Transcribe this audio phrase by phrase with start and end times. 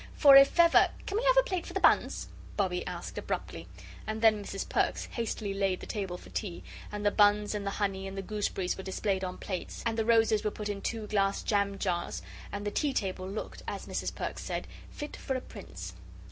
[0.15, 3.67] For if ever" "Can we have a plate for the buns?" Bobbie asked abruptly.
[4.07, 4.67] And then Mrs.
[4.67, 8.23] Perks hastily laid the table for tea, and the buns and the honey and the
[8.23, 12.23] gooseberries were displayed on plates, and the roses were put in two glass jam jars,
[12.51, 14.15] and the tea table looked, as Mrs.
[14.15, 15.93] Perks said, "fit for a Prince."